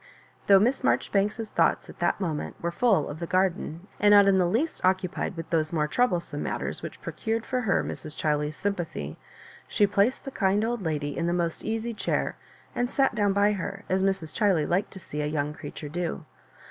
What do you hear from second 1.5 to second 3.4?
thoughts at that moment were full of the